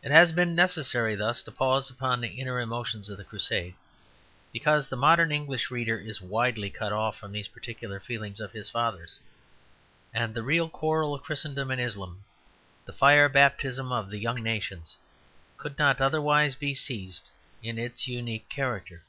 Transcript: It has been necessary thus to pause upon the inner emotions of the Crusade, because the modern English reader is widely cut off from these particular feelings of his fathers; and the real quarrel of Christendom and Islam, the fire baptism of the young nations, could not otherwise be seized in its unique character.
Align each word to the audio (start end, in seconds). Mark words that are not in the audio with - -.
It 0.00 0.12
has 0.12 0.30
been 0.30 0.54
necessary 0.54 1.16
thus 1.16 1.42
to 1.42 1.50
pause 1.50 1.90
upon 1.90 2.20
the 2.20 2.38
inner 2.38 2.60
emotions 2.60 3.10
of 3.10 3.16
the 3.18 3.24
Crusade, 3.24 3.74
because 4.52 4.88
the 4.88 4.94
modern 4.96 5.32
English 5.32 5.72
reader 5.72 5.98
is 5.98 6.20
widely 6.20 6.70
cut 6.70 6.92
off 6.92 7.18
from 7.18 7.32
these 7.32 7.48
particular 7.48 7.98
feelings 7.98 8.38
of 8.38 8.52
his 8.52 8.70
fathers; 8.70 9.18
and 10.14 10.34
the 10.34 10.44
real 10.44 10.68
quarrel 10.68 11.14
of 11.16 11.24
Christendom 11.24 11.68
and 11.72 11.80
Islam, 11.80 12.22
the 12.84 12.92
fire 12.92 13.28
baptism 13.28 13.90
of 13.90 14.08
the 14.08 14.18
young 14.20 14.40
nations, 14.40 14.98
could 15.56 15.76
not 15.80 16.00
otherwise 16.00 16.54
be 16.54 16.72
seized 16.72 17.28
in 17.60 17.76
its 17.76 18.06
unique 18.06 18.48
character. 18.48 19.02